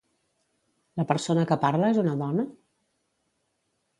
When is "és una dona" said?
1.95-2.45